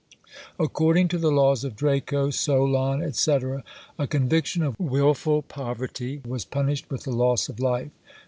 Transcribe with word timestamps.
According 0.59 1.09
to 1.09 1.19
the 1.19 1.29
laws 1.31 1.63
of 1.63 1.75
Draco, 1.75 2.31
Solon, 2.31 3.13
&c., 3.13 3.37
a 3.99 4.07
conviction 4.07 4.63
of 4.63 4.79
wilful 4.79 5.43
poverty 5.43 6.23
was 6.27 6.43
punished 6.43 6.89
with 6.89 7.03
the 7.03 7.11
loss 7.11 7.49
of 7.49 7.59
life. 7.59 7.91